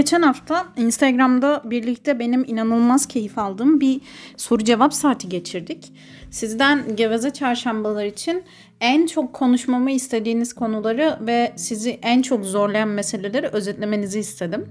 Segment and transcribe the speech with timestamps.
[0.00, 4.00] Geçen hafta Instagram'da birlikte benim inanılmaz keyif aldığım bir
[4.36, 5.92] soru cevap saati geçirdik.
[6.30, 8.42] Sizden geveze çarşambalar için
[8.80, 14.68] en çok konuşmamı istediğiniz konuları ve sizi en çok zorlayan meseleleri özetlemenizi istedim.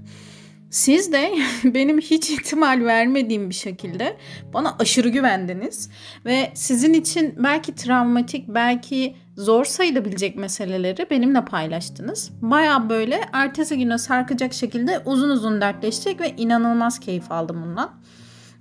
[0.70, 1.32] Siz de
[1.64, 4.16] benim hiç ihtimal vermediğim bir şekilde
[4.54, 5.90] bana aşırı güvendiniz
[6.24, 12.30] ve sizin için belki travmatik, belki zor sayılabilecek meseleleri benimle paylaştınız.
[12.42, 17.90] Baya böyle ertesi güne sarkacak şekilde uzun uzun dertleştik ve inanılmaz keyif aldım bundan.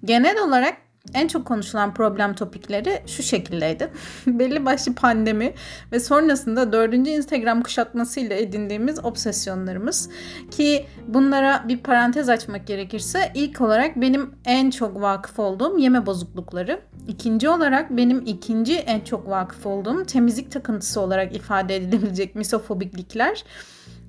[0.06, 0.78] Genel olarak
[1.14, 3.90] en çok konuşulan problem topikleri şu şekildeydi.
[4.28, 5.54] Belli başlı pandemi
[5.92, 10.10] ve sonrasında dördüncü Instagram kuşatmasıyla edindiğimiz obsesyonlarımız.
[10.52, 16.82] Ki bunlara bir parantez açmak gerekirse ilk olarak benim en çok vakıf olduğum yeme bozuklukları.
[17.08, 23.44] İkinci olarak benim ikinci en çok vakıf olduğum temizlik takıntısı olarak ifade edilebilecek misofobiklikler.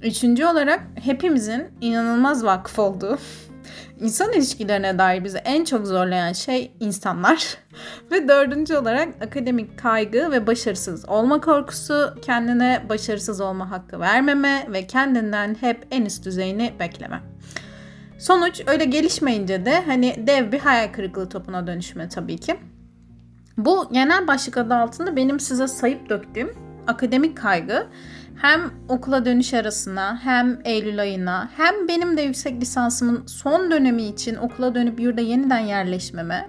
[0.02, 3.18] Üçüncü olarak hepimizin inanılmaz vakıf olduğu
[4.00, 7.56] İnsan ilişkilerine dair bizi en çok zorlayan şey insanlar.
[8.10, 14.86] ve dördüncü olarak akademik kaygı ve başarısız olma korkusu, kendine başarısız olma hakkı vermeme ve
[14.86, 17.20] kendinden hep en üst düzeyini bekleme.
[18.18, 22.56] Sonuç öyle gelişmeyince de hani dev bir hayal kırıklığı topuna dönüşme tabii ki.
[23.56, 26.54] Bu genel başlık adı altında benim size sayıp döktüğüm
[26.86, 27.86] akademik kaygı
[28.40, 34.36] hem okula dönüş arasına hem Eylül ayına hem benim de yüksek lisansımın son dönemi için
[34.36, 36.48] okula dönüp yurda yeniden yerleşmeme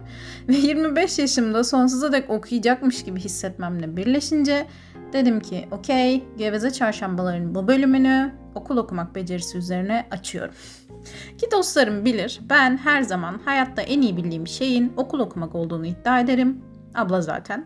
[0.49, 4.67] ve 25 yaşımda sonsuza dek okuyacakmış gibi hissetmemle birleşince
[5.13, 10.53] dedim ki okey Geveze Çarşambaların bu bölümünü okul okumak becerisi üzerine açıyorum.
[11.37, 16.19] Ki dostlarım bilir ben her zaman hayatta en iyi bildiğim şeyin okul okumak olduğunu iddia
[16.19, 16.61] ederim.
[16.95, 17.65] Abla zaten.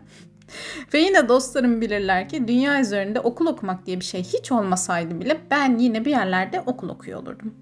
[0.94, 5.40] Ve yine dostlarım bilirler ki dünya üzerinde okul okumak diye bir şey hiç olmasaydı bile
[5.50, 7.54] ben yine bir yerlerde okul okuyor olurdum.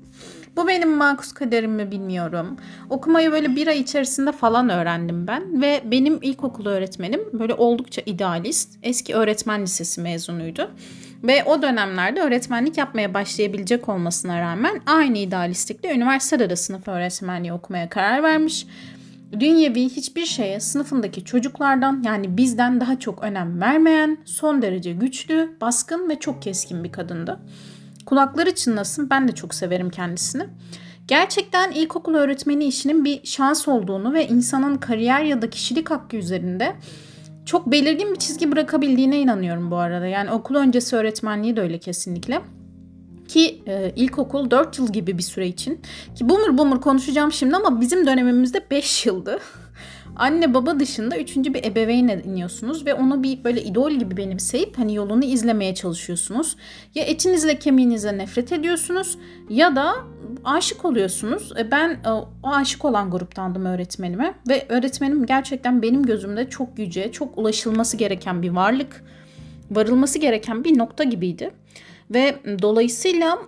[0.57, 2.57] Bu benim makus kaderim mi bilmiyorum.
[2.91, 5.63] Okumayı böyle bir ay içerisinde falan öğrendim ben.
[5.63, 8.79] Ve benim ilkokul öğretmenim böyle oldukça idealist.
[8.83, 10.71] Eski öğretmen lisesi mezunuydu.
[11.23, 18.23] Ve o dönemlerde öğretmenlik yapmaya başlayabilecek olmasına rağmen aynı idealistlikle üniversitede sınıf öğretmenliği okumaya karar
[18.23, 18.67] vermiş.
[19.41, 26.09] Dünyevi hiçbir şeye sınıfındaki çocuklardan yani bizden daha çok önem vermeyen, son derece güçlü, baskın
[26.09, 27.41] ve çok keskin bir kadındı.
[28.07, 30.47] Kulakları çınlasın ben de çok severim kendisini.
[31.09, 36.77] Gerçekten ilkokul öğretmeni işinin bir şans olduğunu ve insanın kariyer ya da kişilik hakkı üzerinde
[37.45, 40.07] çok belirgin bir çizgi bırakabildiğine inanıyorum bu arada.
[40.07, 42.41] Yani okul öncesi öğretmenliği de öyle kesinlikle.
[43.29, 45.81] Ki e, ilkokul 4 yıl gibi bir süre için.
[46.15, 49.39] Ki boomer boomer konuşacağım şimdi ama bizim dönemimizde 5 yıldı.
[50.17, 54.95] Anne baba dışında üçüncü bir ebeveyn iniyorsunuz ve onu bir böyle idol gibi benimseyip hani
[54.95, 56.57] yolunu izlemeye çalışıyorsunuz.
[56.95, 59.19] Ya etinizle kemiğinizle nefret ediyorsunuz
[59.51, 59.95] ya da
[60.45, 61.53] aşık oluyorsunuz.
[61.59, 67.13] E ben e, o aşık olan gruptandım öğretmenime ve öğretmenim gerçekten benim gözümde çok yüce,
[67.13, 69.05] çok ulaşılması gereken bir varlık,
[69.71, 71.51] varılması gereken bir nokta gibiydi.
[72.11, 73.39] Ve dolayısıyla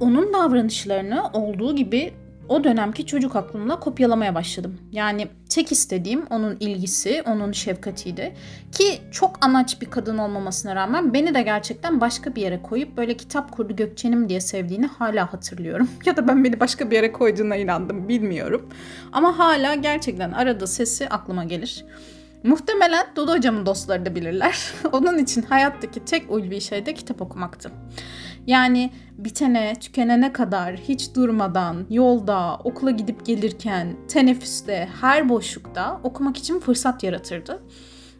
[0.00, 2.12] onun davranışlarını olduğu gibi
[2.48, 4.78] o dönemki çocuk aklımla kopyalamaya başladım.
[4.92, 8.34] Yani tek istediğim onun ilgisi, onun şefkatiydi.
[8.72, 13.16] Ki çok anaç bir kadın olmamasına rağmen beni de gerçekten başka bir yere koyup böyle
[13.16, 15.88] kitap kurdu Gökçen'im diye sevdiğini hala hatırlıyorum.
[16.06, 18.68] ya da ben beni başka bir yere koyduğuna inandım bilmiyorum.
[19.12, 21.84] Ama hala gerçekten arada sesi aklıma gelir.
[22.44, 24.72] Muhtemelen Dodo hocamın dostları da bilirler.
[24.92, 27.70] Onun için hayattaki tek ulvi şey de kitap okumaktı.
[28.46, 36.60] Yani bitene, tükenene kadar hiç durmadan, yolda, okula gidip gelirken, teneffüste, her boşlukta okumak için
[36.60, 37.62] fırsat yaratırdı.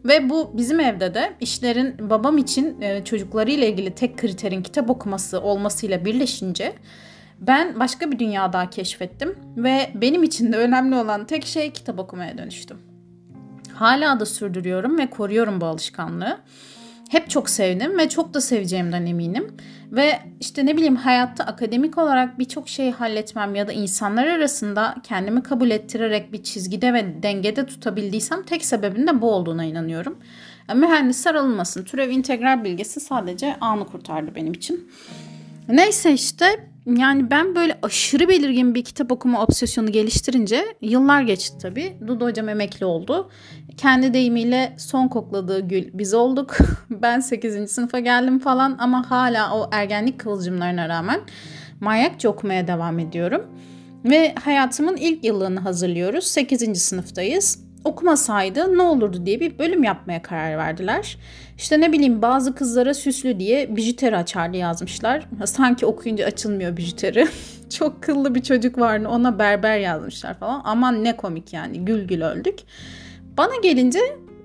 [0.04, 5.40] Ve bu bizim evde de işlerin babam için e, çocuklarıyla ilgili tek kriterin kitap okuması
[5.40, 6.72] olmasıyla birleşince
[7.40, 11.98] ben başka bir dünya daha keşfettim ve benim için de önemli olan tek şey kitap
[11.98, 12.93] okumaya dönüştüm.
[13.74, 16.38] Hala da sürdürüyorum ve koruyorum bu alışkanlığı.
[17.10, 19.56] Hep çok sevdim ve çok da seveceğimden eminim.
[19.92, 25.42] Ve işte ne bileyim hayatta akademik olarak birçok şeyi halletmem ya da insanlar arasında kendimi
[25.42, 30.18] kabul ettirerek bir çizgide ve dengede tutabildiysem tek sebebin de bu olduğuna inanıyorum.
[30.74, 31.84] Mühendis sarılmasın.
[31.84, 34.90] Türev integral bilgisi sadece anı kurtardı benim için.
[35.68, 36.46] Neyse işte
[36.86, 41.96] yani ben böyle aşırı belirgin bir kitap okuma obsesyonu geliştirince yıllar geçti tabii.
[42.06, 43.30] Dudu hocam emekli oldu.
[43.76, 46.56] Kendi deyimiyle son kokladığı gül biz olduk.
[46.90, 47.70] ben 8.
[47.70, 51.20] sınıfa geldim falan ama hala o ergenlik kıvılcımlarına rağmen
[51.80, 53.46] manyakça okumaya devam ediyorum.
[54.04, 56.24] Ve hayatımın ilk yılını hazırlıyoruz.
[56.24, 56.82] 8.
[56.82, 57.63] sınıftayız.
[57.84, 61.18] Okumasaydı ne olurdu diye bir bölüm yapmaya karar verdiler.
[61.56, 65.28] İşte ne bileyim bazı kızlara süslü diye bijuteri açardı yazmışlar.
[65.44, 67.28] Sanki okuyunca açılmıyor bijuteri.
[67.78, 70.62] Çok kıllı bir çocuk vardı ona berber yazmışlar falan.
[70.64, 72.58] Aman ne komik yani gül gül öldük.
[73.36, 73.98] Bana gelince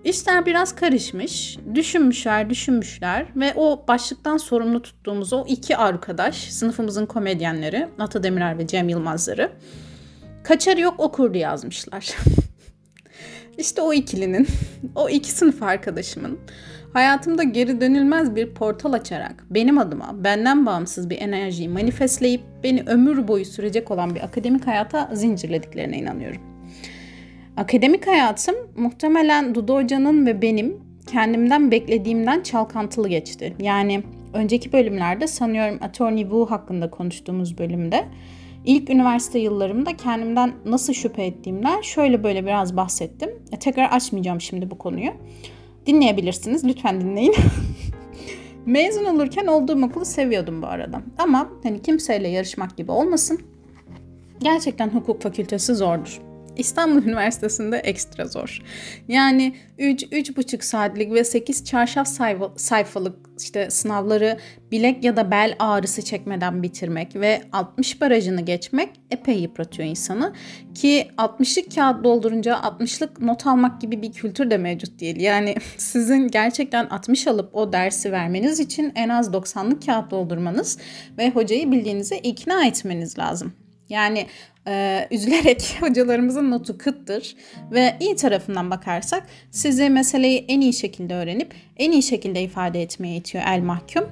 [0.03, 1.57] işler biraz karışmış.
[1.75, 8.67] Düşünmüşler, düşünmüşler ve o başlıktan sorumlu tuttuğumuz o iki arkadaş, sınıfımızın komedyenleri, Ata Demirer ve
[8.67, 9.51] Cem Yılmazları,
[10.43, 12.15] kaçarı yok okurdu yazmışlar.
[13.57, 14.47] İşte o ikilinin,
[14.95, 16.39] o iki sınıf arkadaşımın
[16.93, 23.27] hayatımda geri dönülmez bir portal açarak benim adıma benden bağımsız bir enerjiyi manifestleyip beni ömür
[23.27, 26.41] boyu sürecek olan bir akademik hayata zincirlediklerine inanıyorum.
[27.57, 30.77] Akademik hayatım muhtemelen Dudu Hoca'nın ve benim
[31.11, 33.55] kendimden beklediğimden çalkantılı geçti.
[33.59, 38.05] Yani önceki bölümlerde sanıyorum Attorney Wu hakkında konuştuğumuz bölümde
[38.65, 43.29] İlk üniversite yıllarımda kendimden nasıl şüphe ettiğimden şöyle böyle biraz bahsettim.
[43.51, 45.11] E, tekrar açmayacağım şimdi bu konuyu.
[45.85, 46.65] Dinleyebilirsiniz.
[46.65, 47.35] Lütfen dinleyin.
[48.65, 51.01] Mezun olurken olduğum okulu seviyordum bu arada.
[51.17, 53.41] Ama hani kimseyle yarışmak gibi olmasın.
[54.39, 56.28] Gerçekten hukuk fakültesi zordur.
[56.59, 58.61] İstanbul Üniversitesi'nde ekstra zor.
[59.07, 64.37] Yani 3 3,5 saatlik ve 8 çarşaf sayfa, sayfalık işte sınavları
[64.71, 70.33] bilek ya da bel ağrısı çekmeden bitirmek ve 60 barajını geçmek epey yıpratıyor insanı.
[70.75, 75.19] Ki 60'lık kağıt doldurunca 60'lık not almak gibi bir kültür de mevcut değil.
[75.19, 80.77] Yani sizin gerçekten 60 alıp o dersi vermeniz için en az 90'lık kağıt doldurmanız
[81.17, 83.53] ve hocayı bildiğinize ikna etmeniz lazım.
[83.89, 84.27] Yani
[84.67, 87.35] e, üzülerek hocalarımızın notu kıttır
[87.71, 93.17] ve iyi tarafından bakarsak sizi meseleyi en iyi şekilde öğrenip en iyi şekilde ifade etmeye
[93.17, 94.05] itiyor el mahkum.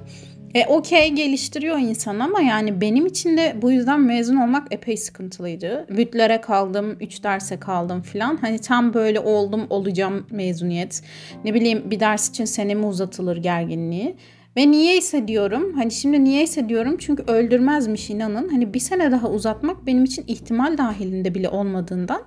[0.54, 5.86] E, Okey geliştiriyor insan ama yani benim için de bu yüzden mezun olmak epey sıkıntılıydı.
[5.90, 8.36] Bütlere kaldım, 3 derse kaldım filan.
[8.36, 11.02] Hani tam böyle oldum olacağım mezuniyet.
[11.44, 14.16] Ne bileyim bir ders için senemi uzatılır gerginliği.
[14.58, 15.72] Ve niye hissediyorum?
[15.74, 16.96] Hani şimdi niye hissediyorum?
[16.98, 18.48] Çünkü öldürmezmiş inanın.
[18.48, 22.22] Hani bir sene daha uzatmak benim için ihtimal dahilinde bile olmadığından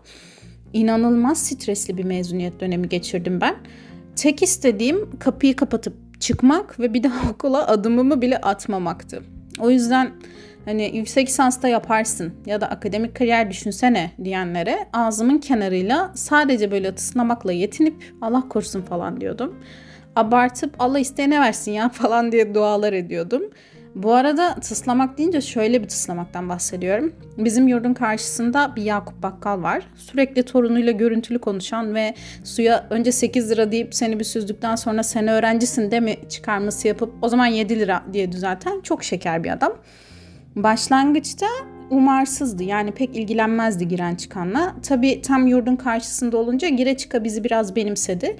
[0.73, 3.55] inanılmaz stresli bir mezuniyet dönemi geçirdim ben.
[4.15, 9.23] Tek istediğim kapıyı kapatıp çıkmak ve bir daha okula adımımı bile atmamaktı.
[9.59, 10.11] O yüzden
[10.65, 17.51] hani yüksek lisansta yaparsın ya da akademik kariyer düşünsene diyenlere ağzımın kenarıyla sadece böyle tıslamakla
[17.51, 19.55] yetinip Allah korusun falan diyordum
[20.15, 23.43] abartıp Allah isteyene versin ya falan diye dualar ediyordum.
[23.95, 27.13] Bu arada tıslamak deyince şöyle bir tıslamaktan bahsediyorum.
[27.37, 29.83] Bizim yurdun karşısında bir Yakup Bakkal var.
[29.95, 32.13] Sürekli torunuyla görüntülü konuşan ve
[32.43, 37.13] suya önce 8 lira deyip seni bir süzdükten sonra sen öğrencisin de mi çıkarması yapıp
[37.21, 39.73] o zaman 7 lira diye düzelten çok şeker bir adam.
[40.55, 41.45] Başlangıçta
[41.89, 44.75] umarsızdı yani pek ilgilenmezdi giren çıkanla.
[44.83, 48.37] Tabii tam yurdun karşısında olunca gire çıka bizi biraz benimsedi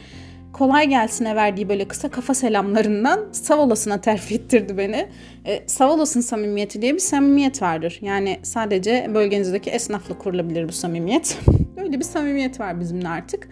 [0.53, 5.07] kolay gelsine verdiği böyle kısa kafa selamlarından Savolas'ına terfi ettirdi beni.
[5.45, 7.99] E, Savolas'ın samimiyeti diye bir samimiyet vardır.
[8.01, 11.39] Yani sadece bölgenizdeki esnafla kurulabilir bu samimiyet.
[11.77, 13.49] Öyle bir samimiyet var bizimle artık.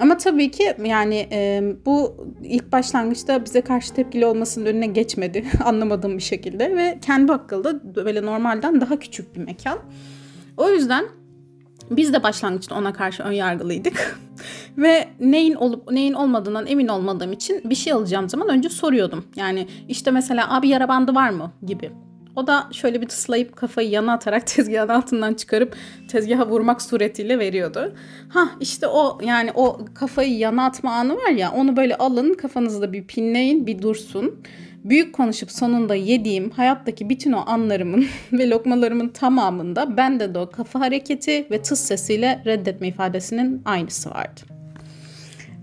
[0.00, 6.16] Ama tabii ki yani e, bu ilk başlangıçta bize karşı tepkili olmasının önüne geçmedi anlamadığım
[6.16, 9.78] bir şekilde ve kendi akılda böyle normalden daha küçük bir mekan.
[10.56, 11.04] O yüzden
[11.90, 14.20] biz de başlangıçta ona karşı ön yargılıydık.
[14.78, 19.24] Ve neyin olup neyin olmadığından emin olmadığım için bir şey alacağım zaman önce soruyordum.
[19.36, 21.92] Yani işte mesela abi yara bandı var mı gibi.
[22.36, 25.76] O da şöyle bir tıslayıp kafayı yana atarak tezgahın altından çıkarıp
[26.08, 27.94] tezgaha vurmak suretiyle veriyordu.
[28.28, 32.92] Ha işte o yani o kafayı yana atma anı var ya onu böyle alın kafanızda
[32.92, 34.34] bir pinleyin bir dursun.
[34.84, 40.80] Büyük konuşup sonunda yediğim hayattaki bütün o anlarımın ve lokmalarımın tamamında bende de o kafa
[40.80, 44.40] hareketi ve tıs sesiyle reddetme ifadesinin aynısı vardı.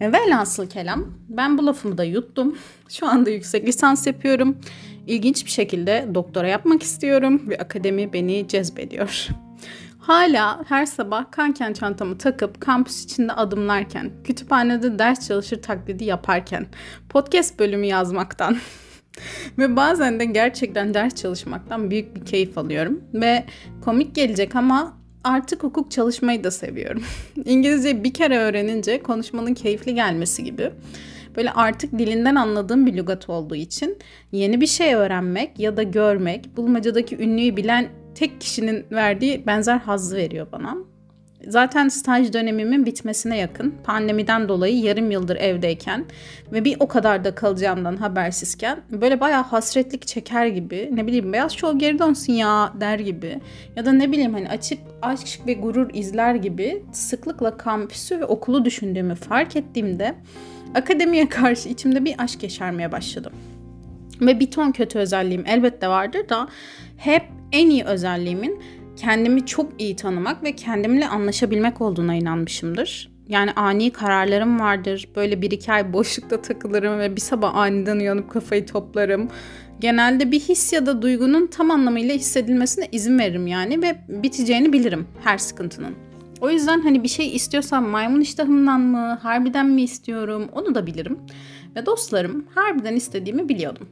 [0.02, 2.58] Velhasıl kelam ben bu lafımı da yuttum.
[2.90, 4.58] Şu anda yüksek lisans yapıyorum.
[5.08, 9.28] İlginç bir şekilde doktora yapmak istiyorum ve akademi beni cezbediyor.
[10.00, 16.66] Hala her sabah kanken çantamı takıp kampüs içinde adımlarken, kütüphanede ders çalışır taklidi yaparken,
[17.10, 18.58] podcast bölümü yazmaktan,
[19.58, 23.02] Ve bazen de gerçekten ders çalışmaktan büyük bir keyif alıyorum.
[23.14, 23.44] Ve
[23.82, 27.04] komik gelecek ama artık hukuk çalışmayı da seviyorum.
[27.46, 30.72] İngilizce bir kere öğrenince konuşmanın keyifli gelmesi gibi.
[31.36, 33.98] Böyle artık dilinden anladığım bir lügat olduğu için
[34.32, 40.16] yeni bir şey öğrenmek ya da görmek, bulmacadaki ünlüyü bilen tek kişinin verdiği benzer hazzı
[40.16, 40.78] veriyor bana.
[41.48, 43.76] Zaten staj dönemimin bitmesine yakın.
[43.84, 46.06] Pandemiden dolayı yarım yıldır evdeyken
[46.52, 51.52] ve bir o kadar da kalacağımdan habersizken böyle bayağı hasretlik çeker gibi ne bileyim beyaz
[51.52, 53.40] şov geri dönsün ya der gibi
[53.76, 58.66] ya da ne bileyim hani açık aşk ve gurur izler gibi sıklıkla kampüsü ve okulu
[58.66, 60.16] düşündüğümü fark ettiğimde
[60.76, 63.34] akademiye karşı içimde bir aşk yaşarmaya başladım.
[64.22, 66.48] Ve bir ton kötü özelliğim elbette vardır da
[66.98, 68.62] hep en iyi özelliğimin
[68.98, 73.12] kendimi çok iyi tanımak ve kendimle anlaşabilmek olduğuna inanmışımdır.
[73.28, 75.10] Yani ani kararlarım vardır.
[75.16, 79.30] Böyle bir iki ay boşlukta takılırım ve bir sabah aniden uyanıp kafayı toplarım.
[79.80, 85.08] Genelde bir his ya da duygunun tam anlamıyla hissedilmesine izin veririm yani ve biteceğini bilirim
[85.24, 85.96] her sıkıntının.
[86.42, 91.18] O yüzden hani bir şey istiyorsam maymun iştahımdan mı, harbiden mi istiyorum onu da bilirim.
[91.76, 93.90] Ve dostlarım harbiden istediğimi biliyordum.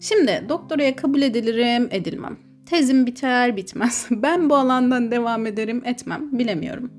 [0.00, 2.36] Şimdi doktoraya kabul edilirim, edilmem.
[2.66, 4.06] Tezim biter bitmez.
[4.10, 6.90] Ben bu alandan devam ederim etmem bilemiyorum.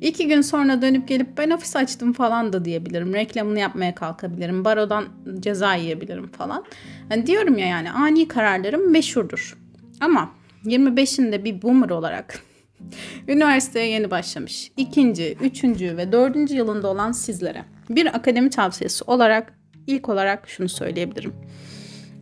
[0.00, 3.14] İki gün sonra dönüp gelip ben ofis açtım falan da diyebilirim.
[3.14, 4.64] Reklamını yapmaya kalkabilirim.
[4.64, 5.04] Barodan
[5.40, 6.64] ceza yiyebilirim falan.
[7.08, 9.58] Hani diyorum ya yani ani kararlarım meşhurdur.
[10.00, 10.30] Ama
[10.64, 12.42] 25'inde bir boomer olarak
[13.28, 14.72] üniversiteye yeni başlamış.
[14.76, 21.32] ikinci, üçüncü ve dördüncü yılında olan sizlere bir akademi tavsiyesi olarak ilk olarak şunu söyleyebilirim.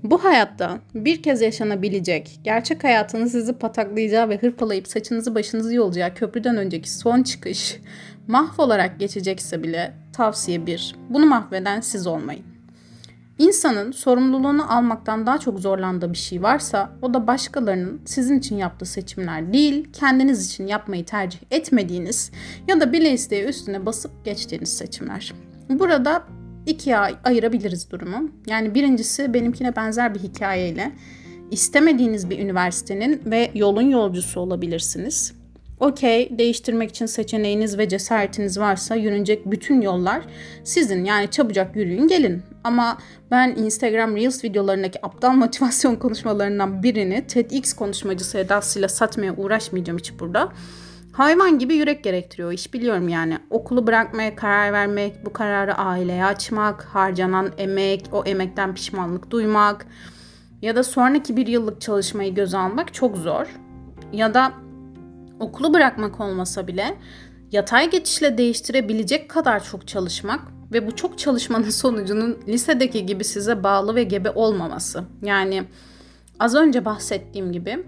[0.04, 6.56] Bu hayatta bir kez yaşanabilecek, gerçek hayatını sizi pataklayacağı ve hırpalayıp saçınızı başınızı yolacağı köprüden
[6.56, 7.80] önceki son çıkış
[8.28, 12.44] mahvolarak geçecekse bile tavsiye bir, bunu mahveden siz olmayın.
[13.38, 18.86] İnsanın sorumluluğunu almaktan daha çok zorlandığı bir şey varsa o da başkalarının sizin için yaptığı
[18.86, 22.30] seçimler değil, kendiniz için yapmayı tercih etmediğiniz
[22.68, 25.34] ya da bile isteye üstüne basıp geçtiğiniz seçimler.
[25.68, 26.24] Burada
[26.66, 28.30] ikiye ayırabiliriz durumu.
[28.46, 30.92] Yani birincisi benimkine benzer bir hikayeyle
[31.50, 35.40] istemediğiniz bir üniversitenin ve yolun yolcusu olabilirsiniz.
[35.80, 40.22] Okey, değiştirmek için seçeneğiniz ve cesaretiniz varsa yürünecek bütün yollar
[40.64, 41.04] sizin.
[41.04, 42.42] Yani çabucak yürüyün gelin.
[42.64, 42.98] Ama
[43.30, 50.52] ben Instagram Reels videolarındaki aptal motivasyon konuşmalarından birini TEDx konuşmacısı edasıyla satmaya uğraşmayacağım hiç burada.
[51.20, 53.38] Hayvan gibi yürek gerektiriyor iş biliyorum yani.
[53.50, 59.86] Okulu bırakmaya karar vermek, bu kararı aileye açmak, harcanan emek, o emekten pişmanlık duymak
[60.62, 63.46] ya da sonraki bir yıllık çalışmayı göze almak çok zor.
[64.12, 64.52] Ya da
[65.40, 66.96] okulu bırakmak olmasa bile
[67.52, 70.40] yatay geçişle değiştirebilecek kadar çok çalışmak
[70.72, 75.04] ve bu çok çalışmanın sonucunun lisedeki gibi size bağlı ve gebe olmaması.
[75.22, 75.64] Yani
[76.38, 77.84] az önce bahsettiğim gibi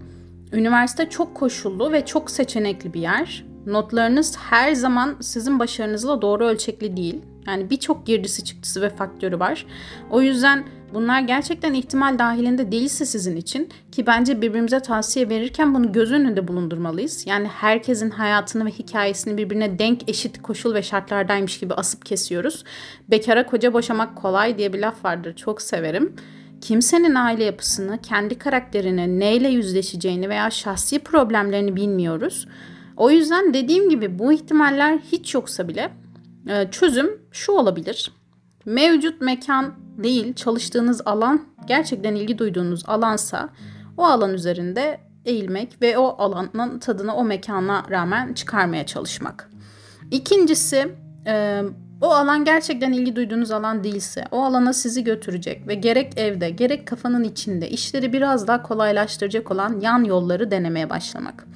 [0.53, 3.45] Üniversite çok koşullu ve çok seçenekli bir yer.
[3.65, 7.21] Notlarınız her zaman sizin başarınızla doğru ölçekli değil.
[7.47, 9.65] Yani birçok girdisi çıktısı ve faktörü var.
[10.09, 15.91] O yüzden bunlar gerçekten ihtimal dahilinde değilse sizin için ki bence birbirimize tavsiye verirken bunu
[15.91, 17.27] göz önünde bulundurmalıyız.
[17.27, 22.63] Yani herkesin hayatını ve hikayesini birbirine denk eşit koşul ve şartlardaymış gibi asıp kesiyoruz.
[23.09, 25.35] Bekara koca boşamak kolay diye bir laf vardır.
[25.35, 26.15] Çok severim
[26.63, 32.47] kimsenin aile yapısını, kendi karakterini, neyle yüzleşeceğini veya şahsi problemlerini bilmiyoruz.
[32.97, 35.91] O yüzden dediğim gibi bu ihtimaller hiç yoksa bile
[36.49, 38.11] e, çözüm şu olabilir.
[38.65, 43.49] Mevcut mekan değil, çalıştığınız alan gerçekten ilgi duyduğunuz alansa
[43.97, 49.49] o alan üzerinde eğilmek ve o alanın tadını o mekana rağmen çıkarmaya çalışmak.
[50.11, 50.95] İkincisi
[51.27, 51.63] e,
[52.03, 56.87] o alan gerçekten ilgi duyduğunuz alan değilse, o alana sizi götürecek ve gerek evde gerek
[56.87, 61.47] kafanın içinde işleri biraz daha kolaylaştıracak olan yan yolları denemeye başlamak.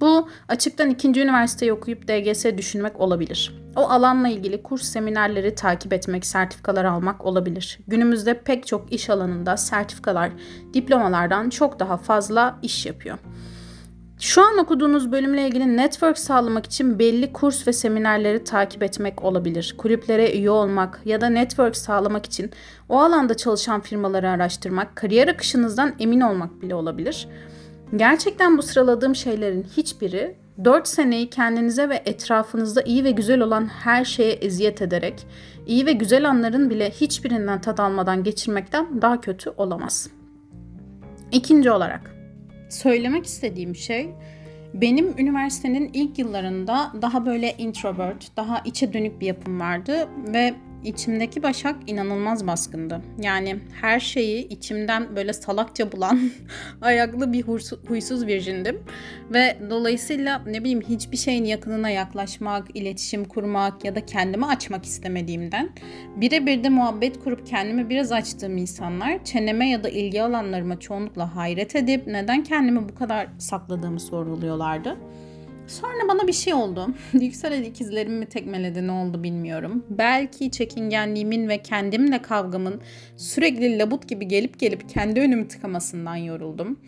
[0.00, 3.62] Bu açıktan ikinci üniversiteyi okuyup DGS düşünmek olabilir.
[3.76, 7.78] O alanla ilgili kurs seminerleri takip etmek, sertifikalar almak olabilir.
[7.88, 10.30] Günümüzde pek çok iş alanında sertifikalar
[10.74, 13.18] diplomalardan çok daha fazla iş yapıyor.
[14.20, 19.74] Şu an okuduğunuz bölümle ilgili network sağlamak için belli kurs ve seminerleri takip etmek olabilir.
[19.78, 22.50] Kulüplere üye olmak ya da network sağlamak için
[22.88, 27.28] o alanda çalışan firmaları araştırmak, kariyer akışınızdan emin olmak bile olabilir.
[27.96, 34.04] Gerçekten bu sıraladığım şeylerin hiçbiri 4 seneyi kendinize ve etrafınızda iyi ve güzel olan her
[34.04, 35.26] şeye eziyet ederek,
[35.66, 40.10] iyi ve güzel anların bile hiçbirinden tad almadan geçirmekten daha kötü olamaz.
[41.32, 42.15] İkinci olarak
[42.68, 44.08] söylemek istediğim şey
[44.74, 51.42] benim üniversitenin ilk yıllarında daha böyle introvert, daha içe dönük bir yapım vardı ve İçimdeki
[51.42, 53.02] Başak inanılmaz baskındı.
[53.22, 56.30] Yani her şeyi içimden böyle salakça bulan
[56.80, 57.44] ayaklı bir
[57.88, 58.82] huysuz virjindim.
[59.32, 65.70] Ve dolayısıyla ne bileyim hiçbir şeyin yakınına yaklaşmak, iletişim kurmak ya da kendimi açmak istemediğimden
[66.16, 71.76] birebir de muhabbet kurup kendimi biraz açtığım insanlar çeneme ya da ilgi alanlarıma çoğunlukla hayret
[71.76, 74.96] edip neden kendimi bu kadar sakladığımı sorguluyorlardı.
[75.66, 76.88] Sonra bana bir şey oldu.
[77.12, 79.84] Yükselen ikizlerimi mi tekmeledi ne oldu bilmiyorum.
[79.90, 82.80] Belki çekingenliğimin ve kendimle kavgamın
[83.16, 86.78] sürekli labut gibi gelip gelip kendi önümü tıkamasından yoruldum.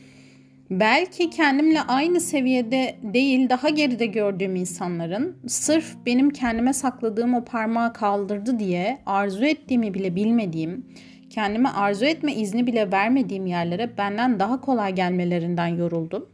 [0.70, 7.92] Belki kendimle aynı seviyede değil daha geride gördüğüm insanların sırf benim kendime sakladığım o parmağı
[7.92, 10.86] kaldırdı diye arzu ettiğimi bile bilmediğim,
[11.30, 16.26] kendime arzu etme izni bile vermediğim yerlere benden daha kolay gelmelerinden yoruldum.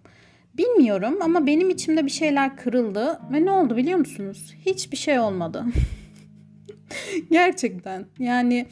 [0.56, 4.54] Bilmiyorum ama benim içimde bir şeyler kırıldı ve ne oldu biliyor musunuz?
[4.66, 5.64] Hiçbir şey olmadı.
[7.30, 8.66] Gerçekten yani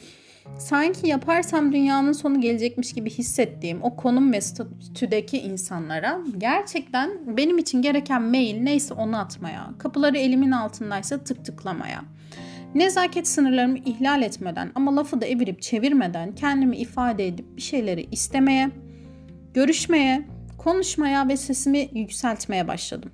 [0.57, 7.81] sanki yaparsam dünyanın sonu gelecekmiş gibi hissettiğim o konum ve statüdeki insanlara gerçekten benim için
[7.81, 12.01] gereken mail neyse onu atmaya, kapıları elimin altındaysa tık tıklamaya,
[12.75, 18.69] nezaket sınırlarımı ihlal etmeden ama lafı da evirip çevirmeden kendimi ifade edip bir şeyleri istemeye,
[19.53, 20.32] görüşmeye,
[20.63, 23.11] konuşmaya ve sesimi yükseltmeye başladım.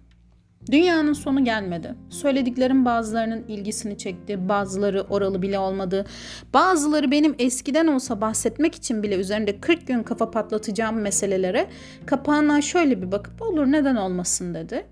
[0.72, 1.96] Dünyanın sonu gelmedi.
[2.10, 6.06] Söylediklerim bazılarının ilgisini çekti, bazıları oralı bile olmadı.
[6.53, 11.68] Bazıları benim eskiden olsa bahsetmek için bile üzerinde 40 gün kafa patlatacağım meselelere
[12.06, 14.86] kapağına şöyle bir bakıp olur neden olmasın dedi.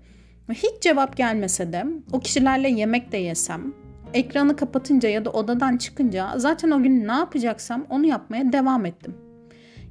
[0.52, 3.74] Hiç cevap gelmese de o kişilerle yemek de yesem,
[4.14, 9.27] ekranı kapatınca ya da odadan çıkınca zaten o gün ne yapacaksam onu yapmaya devam ettim.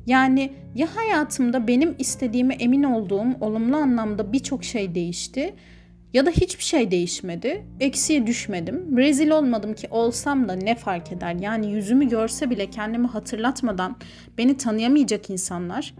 [0.08, 5.56] Yani ya hayatımda benim istediğime emin olduğum olumlu anlamda birçok şey değişti
[6.14, 7.66] ya da hiçbir şey değişmedi.
[7.80, 8.98] Eksiye düşmedim.
[8.98, 11.36] Rezil olmadım ki olsam da ne fark eder?
[11.36, 13.96] Yani yüzümü görse bile kendimi hatırlatmadan
[14.38, 15.94] beni tanıyamayacak insanlar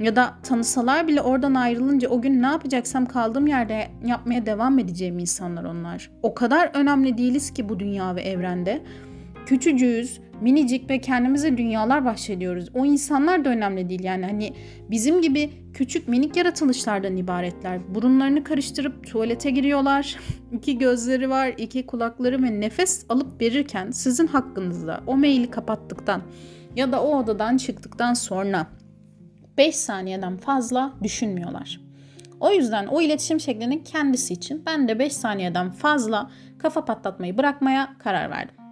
[0.00, 5.18] ya da tanısalar bile oradan ayrılınca o gün ne yapacaksam kaldığım yerde yapmaya devam edeceğim
[5.18, 6.10] insanlar onlar.
[6.22, 8.82] O kadar önemli değiliz ki bu dünya ve evrende.
[9.46, 12.68] Küçücüğüz, minicik ve kendimize dünyalar bahşediyoruz.
[12.74, 14.52] O insanlar da önemli değil yani hani
[14.90, 17.94] bizim gibi küçük minik yaratılışlardan ibaretler.
[17.94, 20.16] Burunlarını karıştırıp tuvalete giriyorlar.
[20.52, 26.22] iki gözleri var, iki kulakları ve nefes alıp verirken sizin hakkınızda o maili kapattıktan
[26.76, 28.66] ya da o odadan çıktıktan sonra
[29.58, 31.80] 5 saniyeden fazla düşünmüyorlar.
[32.40, 37.96] O yüzden o iletişim şeklinin kendisi için ben de 5 saniyeden fazla kafa patlatmayı bırakmaya
[37.98, 38.63] karar verdim.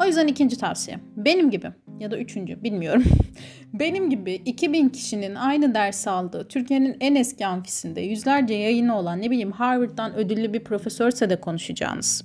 [0.00, 0.98] O yüzden ikinci tavsiye.
[1.16, 1.66] Benim gibi
[2.00, 3.04] ya da üçüncü bilmiyorum.
[3.72, 9.30] Benim gibi 2000 kişinin aynı ders aldığı Türkiye'nin en eski amfisinde yüzlerce yayını olan ne
[9.30, 12.24] bileyim Harvard'dan ödüllü bir profesörse de konuşacağınız.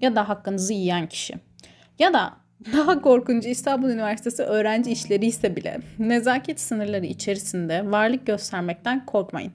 [0.00, 1.34] Ya da hakkınızı yiyen kişi.
[1.98, 2.32] Ya da
[2.72, 9.52] daha korkuncu İstanbul Üniversitesi öğrenci işleri ise bile nezaket sınırları içerisinde varlık göstermekten korkmayın.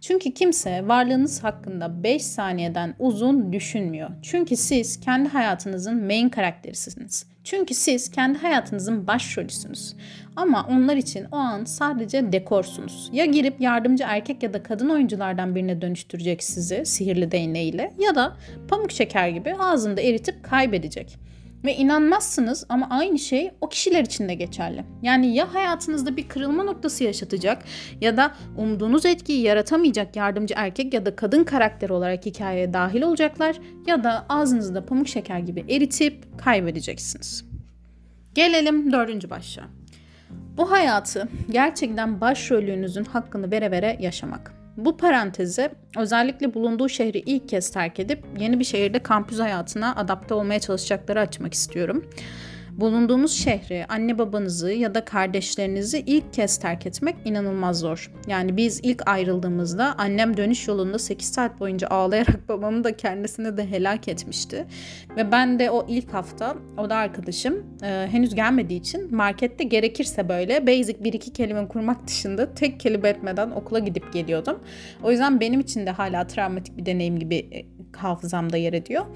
[0.00, 4.10] Çünkü kimse varlığınız hakkında 5 saniyeden uzun düşünmüyor.
[4.22, 7.26] Çünkü siz kendi hayatınızın main karakterisiniz.
[7.44, 9.94] Çünkü siz kendi hayatınızın başrolüsünüz.
[10.36, 13.10] Ama onlar için o an sadece dekorsunuz.
[13.12, 18.36] Ya girip yardımcı erkek ya da kadın oyunculardan birine dönüştürecek sizi sihirli değneğiyle ya da
[18.68, 21.29] pamuk şeker gibi ağzında eritip kaybedecek.
[21.64, 24.84] Ve inanmazsınız ama aynı şey o kişiler için de geçerli.
[25.02, 27.64] Yani ya hayatınızda bir kırılma noktası yaşatacak
[28.00, 33.56] ya da umduğunuz etkiyi yaratamayacak yardımcı erkek ya da kadın karakter olarak hikayeye dahil olacaklar
[33.86, 37.44] ya da ağzınızda pamuk şeker gibi eritip kaybedeceksiniz.
[38.34, 39.66] Gelelim dördüncü başlığa.
[40.56, 44.59] Bu hayatı gerçekten başrolünüzün hakkını vere vere yaşamak.
[44.84, 50.34] Bu parantezi özellikle bulunduğu şehri ilk kez terk edip yeni bir şehirde kampüs hayatına adapte
[50.34, 52.04] olmaya çalışacakları açmak istiyorum
[52.80, 58.12] bulunduğunuz şehri, anne babanızı ya da kardeşlerinizi ilk kez terk etmek inanılmaz zor.
[58.26, 63.70] Yani biz ilk ayrıldığımızda annem dönüş yolunda 8 saat boyunca ağlayarak babamı da kendisini de
[63.70, 64.66] helak etmişti.
[65.16, 70.28] Ve ben de o ilk hafta o da arkadaşım e, henüz gelmediği için markette gerekirse
[70.28, 74.58] böyle basic bir iki kelime kurmak dışında tek kelime etmeden okula gidip geliyordum.
[75.02, 77.66] O yüzden benim için de hala travmatik bir deneyim gibi e,
[77.96, 79.06] hafızamda yer ediyor.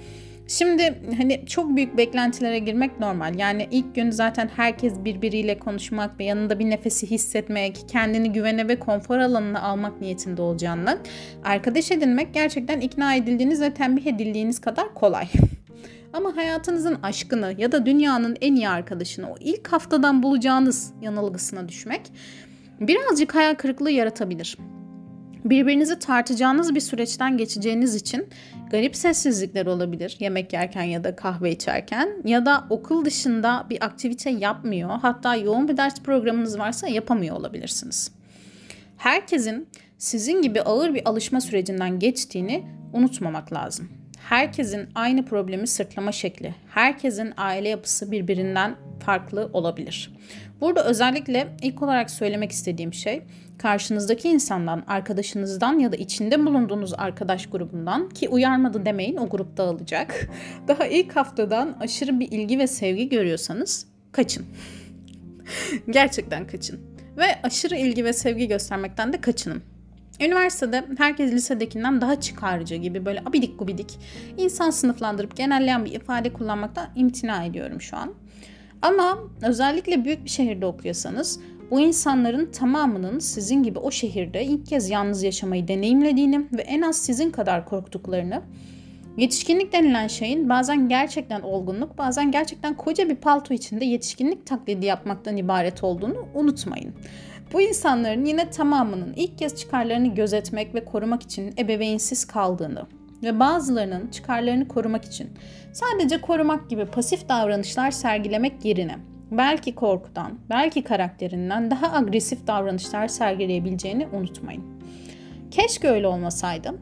[0.49, 3.39] Şimdi hani çok büyük beklentilere girmek normal.
[3.39, 8.79] Yani ilk gün zaten herkes birbiriyle konuşmak ve yanında bir nefesi hissetmek, kendini güvene ve
[8.79, 10.99] konfor alanına almak niyetinde olacağından
[11.45, 15.27] arkadaş edinmek gerçekten ikna edildiğiniz ve tembih edildiğiniz kadar kolay.
[16.13, 22.01] Ama hayatınızın aşkını ya da dünyanın en iyi arkadaşını o ilk haftadan bulacağınız yanılgısına düşmek
[22.81, 24.57] birazcık hayal kırıklığı yaratabilir
[25.45, 28.27] birbirinizi tartacağınız bir süreçten geçeceğiniz için
[28.75, 34.31] garip sessizlikler olabilir yemek yerken ya da kahve içerken ya da okul dışında bir aktivite
[34.31, 38.13] yapmıyor hatta yoğun bir ders programınız varsa yapamıyor olabilirsiniz.
[38.97, 43.89] Herkesin sizin gibi ağır bir alışma sürecinden geçtiğini unutmamak lazım.
[44.29, 50.13] Herkesin aynı problemi sırtlama şekli, herkesin aile yapısı birbirinden farklı olabilir.
[50.61, 53.23] Burada özellikle ilk olarak söylemek istediğim şey
[53.59, 60.29] karşınızdaki insandan, arkadaşınızdan ya da içinde bulunduğunuz arkadaş grubundan ki uyarmadı demeyin o grup dağılacak.
[60.69, 64.47] Daha ilk haftadan aşırı bir ilgi ve sevgi görüyorsanız kaçın.
[65.91, 66.81] Gerçekten kaçın.
[67.17, 69.74] Ve aşırı ilgi ve sevgi göstermekten de kaçının.
[70.21, 73.99] Üniversitede herkes lisedekinden daha çıkarcı gibi böyle abidik gubidik
[74.37, 78.15] insan sınıflandırıp genelleyen bir ifade kullanmaktan imtina ediyorum şu an.
[78.83, 84.91] Ama özellikle büyük bir şehirde okuyorsanız bu insanların tamamının sizin gibi o şehirde ilk kez
[84.91, 88.43] yalnız yaşamayı deneyimlediğini ve en az sizin kadar korktuklarını,
[89.17, 95.37] yetişkinlik denilen şeyin bazen gerçekten olgunluk, bazen gerçekten koca bir palto içinde yetişkinlik taklidi yapmaktan
[95.37, 96.95] ibaret olduğunu unutmayın.
[97.55, 102.87] Bu insanların yine tamamının ilk kez çıkarlarını gözetmek ve korumak için ebeveynsiz kaldığını
[103.23, 105.29] ve bazılarının çıkarlarını korumak için
[105.73, 108.99] sadece korumak gibi pasif davranışlar sergilemek yerine
[109.31, 114.63] belki korkudan, belki karakterinden daha agresif davranışlar sergileyebileceğini unutmayın.
[115.51, 116.75] Keşke öyle olmasaydı.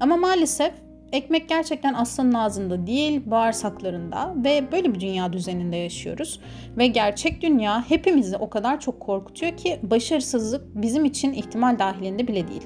[0.00, 0.72] Ama maalesef
[1.14, 6.40] ekmek gerçekten aslanın ağzında değil, bağırsaklarında ve böyle bir dünya düzeninde yaşıyoruz.
[6.76, 12.48] Ve gerçek dünya hepimizi o kadar çok korkutuyor ki başarısızlık bizim için ihtimal dahilinde bile
[12.48, 12.62] değil.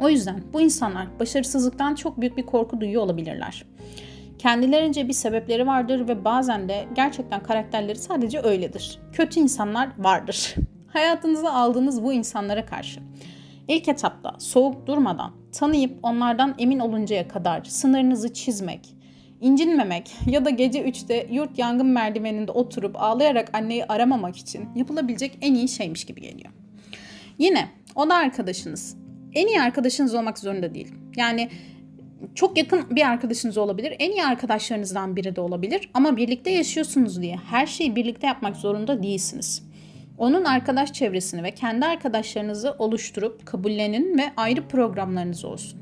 [0.00, 3.64] O yüzden bu insanlar başarısızlıktan çok büyük bir korku duyuyor olabilirler.
[4.38, 8.98] Kendilerince bir sebepleri vardır ve bazen de gerçekten karakterleri sadece öyledir.
[9.12, 10.54] Kötü insanlar vardır.
[10.92, 13.00] Hayatınıza aldığınız bu insanlara karşı
[13.68, 18.80] ilk etapta soğuk durmadan tanıyıp onlardan emin oluncaya kadar sınırınızı çizmek,
[19.40, 25.54] incinmemek ya da gece 3'te yurt yangın merdiveninde oturup ağlayarak anneyi aramamak için yapılabilecek en
[25.54, 26.52] iyi şeymiş gibi geliyor.
[27.38, 28.96] Yine o da arkadaşınız.
[29.34, 30.94] En iyi arkadaşınız olmak zorunda değil.
[31.16, 31.48] Yani
[32.34, 33.96] çok yakın bir arkadaşınız olabilir.
[33.98, 35.90] En iyi arkadaşlarınızdan biri de olabilir.
[35.94, 39.67] Ama birlikte yaşıyorsunuz diye her şeyi birlikte yapmak zorunda değilsiniz.
[40.18, 45.80] Onun arkadaş çevresini ve kendi arkadaşlarınızı oluşturup kabullenin ve ayrı programlarınız olsun.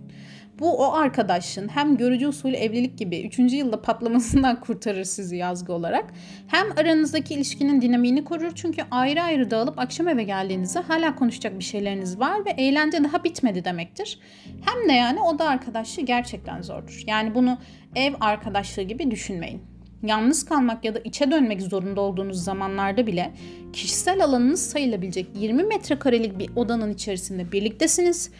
[0.59, 3.39] Bu o arkadaşın hem görücü usulü evlilik gibi 3.
[3.39, 6.05] yılda patlamasından kurtarır sizi yazgı olarak.
[6.47, 11.65] Hem aranızdaki ilişkinin dinamiğini korur çünkü ayrı ayrı dağılıp akşam eve geldiğinizde hala konuşacak bir
[11.65, 14.19] şeyleriniz var ve eğlence daha bitmedi demektir.
[14.65, 17.03] Hem de yani o da arkadaşlığı gerçekten zordur.
[17.07, 17.59] Yani bunu
[17.97, 19.76] ev arkadaşlığı gibi düşünmeyin.
[20.07, 23.33] Yalnız kalmak ya da içe dönmek zorunda olduğunuz zamanlarda bile
[23.73, 28.31] kişisel alanınız sayılabilecek 20 metrekarelik bir odanın içerisinde birliktesiniz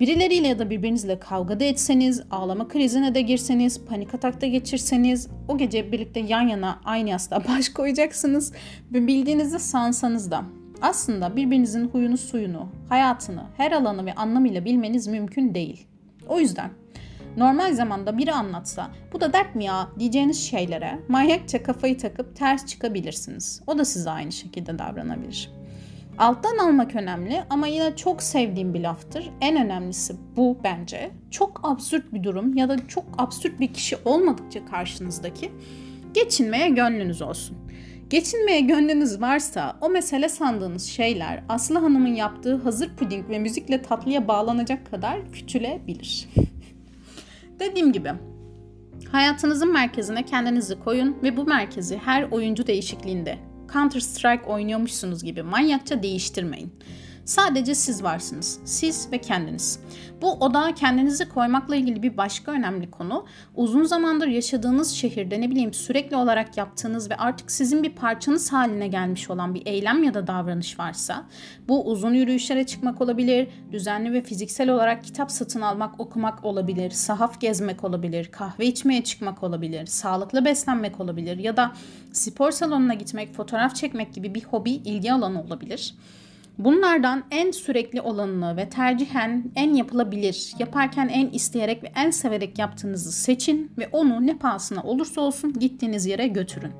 [0.00, 5.58] Birileriyle ya da birbirinizle kavga da etseniz, ağlama krizine de girseniz, panik atakta geçirseniz o
[5.58, 8.52] gece birlikte yan yana aynı yastığa baş koyacaksınız
[8.92, 10.44] ve bildiğinizde sansanız da
[10.82, 15.86] aslında birbirinizin huyunu suyunu, hayatını, her alanı ve anlamıyla bilmeniz mümkün değil.
[16.28, 16.70] O yüzden
[17.36, 22.66] normal zamanda biri anlatsa bu da dert mi ya diyeceğiniz şeylere manyakça kafayı takıp ters
[22.66, 23.62] çıkabilirsiniz.
[23.66, 25.50] O da size aynı şekilde davranabilir.
[26.18, 29.30] Alttan almak önemli ama yine çok sevdiğim bir laftır.
[29.40, 31.10] En önemlisi bu bence.
[31.30, 35.52] Çok absürt bir durum ya da çok absürt bir kişi olmadıkça karşınızdaki
[36.14, 37.56] geçinmeye gönlünüz olsun.
[38.10, 44.28] Geçinmeye gönlünüz varsa o mesele sandığınız şeyler Aslı Hanım'ın yaptığı hazır puding ve müzikle tatlıya
[44.28, 46.28] bağlanacak kadar küçülebilir.
[47.58, 48.12] Dediğim gibi
[49.12, 53.38] hayatınızın merkezine kendinizi koyun ve bu merkezi her oyuncu değişikliğinde
[53.72, 56.72] Counter Strike oynuyormuşsunuz gibi manyakça değiştirmeyin.
[57.26, 58.58] Sadece siz varsınız.
[58.64, 59.80] Siz ve kendiniz.
[60.22, 63.26] Bu odağa kendinizi koymakla ilgili bir başka önemli konu.
[63.54, 68.88] Uzun zamandır yaşadığınız şehirde ne bileyim sürekli olarak yaptığınız ve artık sizin bir parçanız haline
[68.88, 71.24] gelmiş olan bir eylem ya da davranış varsa
[71.68, 77.40] bu uzun yürüyüşlere çıkmak olabilir, düzenli ve fiziksel olarak kitap satın almak, okumak olabilir, sahaf
[77.40, 81.72] gezmek olabilir, kahve içmeye çıkmak olabilir, sağlıklı beslenmek olabilir ya da
[82.12, 85.94] spor salonuna gitmek, fotoğraf çekmek gibi bir hobi, ilgi alanı olabilir.
[86.58, 93.12] Bunlardan en sürekli olanını ve tercihen en yapılabilir, yaparken en isteyerek ve en severek yaptığınızı
[93.12, 96.72] seçin ve onu ne pahasına olursa olsun gittiğiniz yere götürün.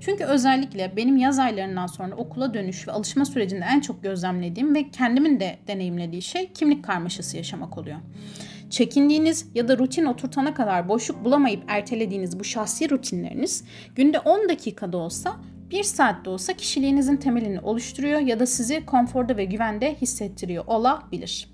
[0.00, 4.90] Çünkü özellikle benim yaz aylarından sonra okula dönüş ve alışma sürecinde en çok gözlemlediğim ve
[4.90, 7.98] kendimin de deneyimlediği şey kimlik karmaşası yaşamak oluyor.
[8.70, 13.64] Çekindiğiniz ya da rutin oturtana kadar boşluk bulamayıp ertelediğiniz bu şahsi rutinleriniz
[13.94, 15.36] günde 10 dakikada olsa
[15.70, 21.48] bir saatte olsa kişiliğinizin temelini oluşturuyor ya da sizi konforda ve güvende hissettiriyor olabilir.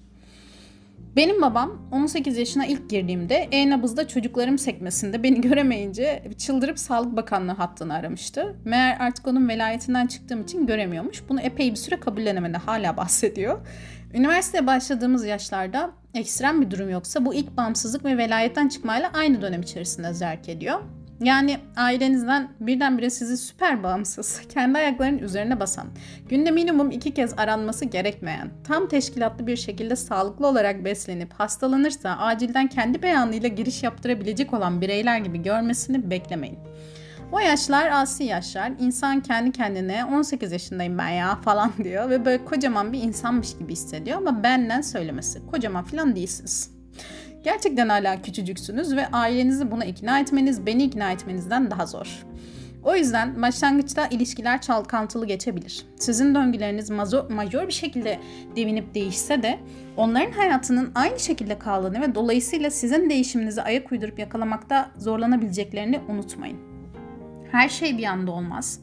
[1.16, 7.94] Benim babam 18 yaşına ilk girdiğimde e-nabızda çocuklarım sekmesinde beni göremeyince çıldırıp Sağlık Bakanlığı hattını
[7.94, 8.56] aramıştı.
[8.64, 11.28] Meğer artık onun velayetinden çıktığım için göremiyormuş.
[11.28, 13.66] Bunu epey bir süre kabullenemedi hala bahsediyor.
[14.14, 19.62] Üniversiteye başladığımız yaşlarda ekstrem bir durum yoksa bu ilk bağımsızlık ve velayetten çıkmayla aynı dönem
[19.62, 20.80] içerisinde zerk ediyor.
[21.20, 25.86] Yani ailenizden birdenbire sizi süper bağımsız, kendi ayaklarının üzerine basan,
[26.28, 32.68] günde minimum iki kez aranması gerekmeyen, tam teşkilatlı bir şekilde sağlıklı olarak beslenip hastalanırsa acilden
[32.68, 36.58] kendi beyanıyla giriş yaptırabilecek olan bireyler gibi görmesini beklemeyin.
[37.32, 38.72] O yaşlar asi yaşlar.
[38.80, 43.72] İnsan kendi kendine 18 yaşındayım ben ya falan diyor ve böyle kocaman bir insanmış gibi
[43.72, 45.46] hissediyor ama benden söylemesi.
[45.46, 46.73] Kocaman falan değilsiniz.
[47.44, 52.26] Gerçekten hala küçücüksünüz ve ailenizi buna ikna etmeniz beni ikna etmenizden daha zor.
[52.84, 55.86] O yüzden başlangıçta ilişkiler çalkantılı geçebilir.
[55.96, 58.18] Sizin döngüleriniz mazo, majör bir şekilde
[58.56, 59.58] devinip değişse de
[59.96, 66.58] onların hayatının aynı şekilde kaldığını ve dolayısıyla sizin değişiminize ayak uydurup yakalamakta zorlanabileceklerini unutmayın.
[67.52, 68.80] Her şey bir anda olmaz.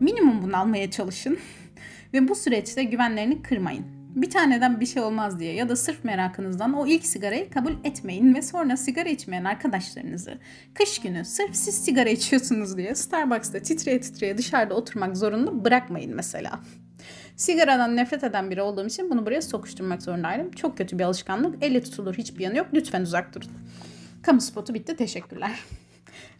[0.00, 1.38] Minimum bunu almaya çalışın
[2.12, 6.72] ve bu süreçte güvenlerini kırmayın bir taneden bir şey olmaz diye ya da sırf merakınızdan
[6.72, 10.38] o ilk sigarayı kabul etmeyin ve sonra sigara içmeyen arkadaşlarınızı
[10.74, 16.60] kış günü sırf siz sigara içiyorsunuz diye Starbucks'ta titreye titreye dışarıda oturmak zorunda bırakmayın mesela.
[17.36, 20.50] Sigaradan nefret eden biri olduğum için bunu buraya sokuşturmak zorundaydım.
[20.50, 21.64] Çok kötü bir alışkanlık.
[21.64, 22.66] Elle tutulur hiçbir yanı yok.
[22.74, 23.50] Lütfen uzak durun.
[24.22, 24.96] Kamu spotu bitti.
[24.96, 25.50] Teşekkürler.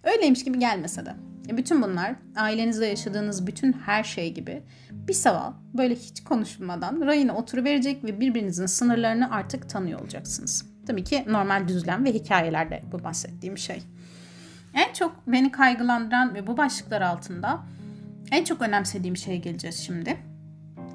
[0.04, 1.14] Öyleymiş gibi gelmese de.
[1.48, 7.36] E, bütün bunlar ailenizde yaşadığınız bütün her şey gibi bir sabah böyle hiç konuşulmadan rayına
[7.36, 10.66] oturuverecek ve birbirinizin sınırlarını artık tanıyor olacaksınız.
[10.86, 13.82] Tabii ki normal düzlem ve hikayelerde bu bahsettiğim şey.
[14.74, 17.60] En çok beni kaygılandıran ve bu başlıklar altında
[18.30, 20.16] en çok önemsediğim şeye geleceğiz şimdi.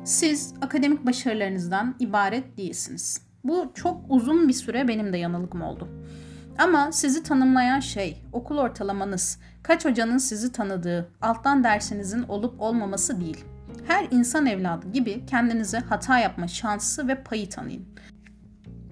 [0.06, 3.22] Siz akademik başarılarınızdan ibaret değilsiniz.
[3.44, 5.88] Bu çok uzun bir süre benim de yanılgım oldu.
[6.58, 13.46] Ama sizi tanımlayan şey okul ortalamanız, kaç hocanın sizi tanıdığı, alttan dersinizin olup olmaması değil.
[13.88, 17.86] Her insan evladı gibi kendinize hata yapma şansı ve payı tanıyın.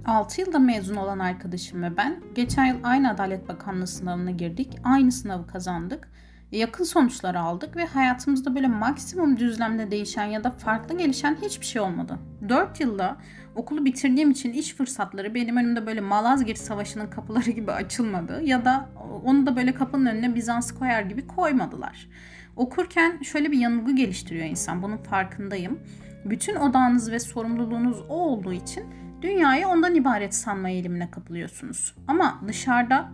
[0.05, 4.77] 6 yılda mezun olan arkadaşım ve ben geçen yıl aynı Adalet Bakanlığı sınavına girdik.
[4.83, 6.09] Aynı sınavı kazandık.
[6.51, 11.81] Yakın sonuçlar aldık ve hayatımızda böyle maksimum düzlemde değişen ya da farklı gelişen hiçbir şey
[11.81, 12.17] olmadı.
[12.49, 13.17] 4 yılda
[13.55, 18.89] okulu bitirdiğim için iş fırsatları benim önümde böyle Malazgirt Savaşı'nın kapıları gibi açılmadı ya da
[19.23, 22.07] onu da böyle kapının önüne Bizans koyar gibi koymadılar.
[22.55, 24.83] Okurken şöyle bir yanılgı geliştiriyor insan.
[24.83, 25.79] Bunun farkındayım.
[26.25, 28.83] Bütün odağınız ve sorumluluğunuz o olduğu için
[29.21, 31.95] dünyayı ondan ibaret sanma eğilimine kapılıyorsunuz.
[32.07, 33.11] Ama dışarıda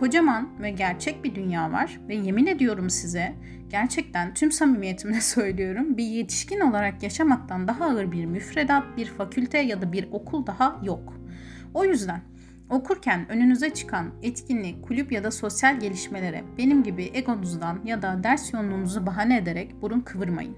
[0.00, 3.34] kocaman ve gerçek bir dünya var ve yemin ediyorum size
[3.70, 9.82] gerçekten tüm samimiyetimle söylüyorum bir yetişkin olarak yaşamaktan daha ağır bir müfredat, bir fakülte ya
[9.82, 11.14] da bir okul daha yok.
[11.74, 12.20] O yüzden
[12.70, 18.52] Okurken önünüze çıkan etkinlik, kulüp ya da sosyal gelişmelere benim gibi egonuzdan ya da ders
[18.52, 20.56] yoğunluğunuzu bahane ederek burun kıvırmayın.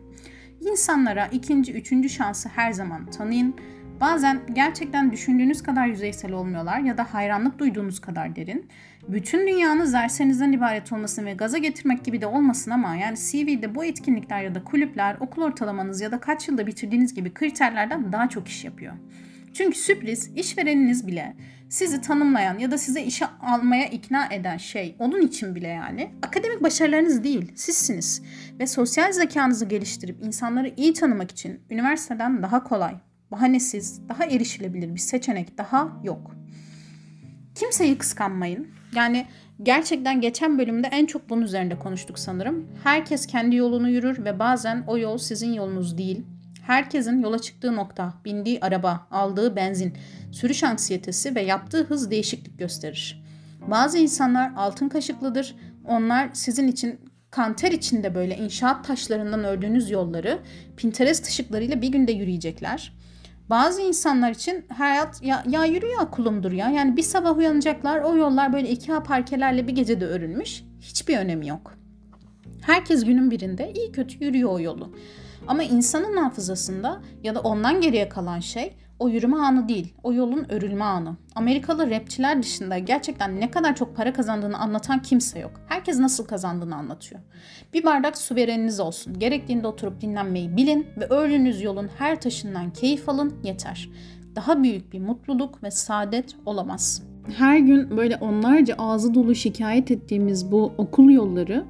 [0.60, 3.56] İnsanlara ikinci, üçüncü şansı her zaman tanıyın.
[4.00, 8.68] Bazen gerçekten düşündüğünüz kadar yüzeysel olmuyorlar ya da hayranlık duyduğunuz kadar derin.
[9.08, 13.84] Bütün dünyanız derslerinizden ibaret olmasın ve gaza getirmek gibi de olmasın ama yani CV'de bu
[13.84, 18.48] etkinlikler ya da kulüpler okul ortalamanız ya da kaç yılda bitirdiğiniz gibi kriterlerden daha çok
[18.48, 18.94] iş yapıyor.
[19.54, 21.36] Çünkü sürpriz işvereniniz bile
[21.68, 26.62] sizi tanımlayan ya da size işe almaya ikna eden şey onun için bile yani akademik
[26.62, 28.22] başarılarınız değil sizsiniz.
[28.60, 32.94] Ve sosyal zekanızı geliştirip insanları iyi tanımak için üniversiteden daha kolay,
[33.30, 36.36] bahanesiz, daha erişilebilir bir seçenek daha yok.
[37.54, 38.75] Kimseyi kıskanmayın.
[38.94, 39.26] Yani
[39.62, 42.66] gerçekten geçen bölümde en çok bunun üzerinde konuştuk sanırım.
[42.84, 46.24] Herkes kendi yolunu yürür ve bazen o yol sizin yolunuz değil.
[46.62, 49.94] Herkesin yola çıktığı nokta, bindiği araba, aldığı benzin,
[50.32, 53.22] sürüş anksiyetesi ve yaptığı hız değişiklik gösterir.
[53.70, 55.56] Bazı insanlar altın kaşıklıdır.
[55.84, 60.38] Onlar sizin için kanter içinde böyle inşaat taşlarından ördüğünüz yolları
[60.76, 62.92] Pinterest ışıklarıyla bir günde yürüyecekler.
[63.50, 66.70] Bazı insanlar için hayat ya, ya yürü ya kulumdur ya.
[66.70, 70.64] Yani bir sabah uyanacaklar o yollar böyle iki parkelerle bir gecede örülmüş.
[70.80, 71.74] Hiçbir önemi yok.
[72.62, 74.92] Herkes günün birinde iyi kötü yürüyor o yolu.
[75.48, 80.46] Ama insanın hafızasında ya da ondan geriye kalan şey o yürüme anı değil, o yolun
[80.48, 81.16] örülme anı.
[81.34, 85.60] Amerikalı rapçiler dışında gerçekten ne kadar çok para kazandığını anlatan kimse yok.
[85.66, 87.20] Herkes nasıl kazandığını anlatıyor.
[87.74, 89.18] Bir bardak su vereniniz olsun.
[89.18, 93.88] Gerektiğinde oturup dinlenmeyi bilin ve öğrünüz yolun her taşından keyif alın yeter.
[94.36, 97.02] Daha büyük bir mutluluk ve saadet olamaz.
[97.36, 101.64] Her gün böyle onlarca ağzı dolu şikayet ettiğimiz bu okul yolları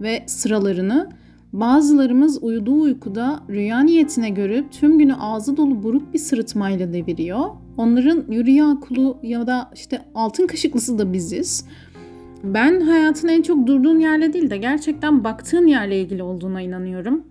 [0.00, 1.10] ve sıralarını
[1.52, 7.46] Bazılarımız uyuduğu uykuda rüya niyetine göre tüm günü ağzı dolu buruk bir sırıtmayla deviriyor.
[7.76, 11.66] Onların yürüya kulu ya da işte altın kaşıklısı da biziz.
[12.44, 17.24] Ben hayatın en çok durduğun yerle değil de gerçekten baktığın yerle ilgili olduğuna inanıyorum.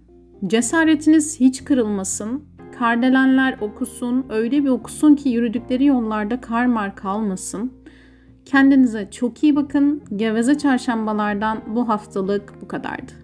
[0.48, 2.44] Cesaretiniz hiç kırılmasın.
[2.80, 7.74] Kardelenler okusun, öyle bir okusun ki yürüdükleri yollarda karmar kalmasın.
[8.46, 10.02] Kendinize çok iyi bakın.
[10.16, 13.21] Geveze çarşambalardan bu haftalık bu kadardı.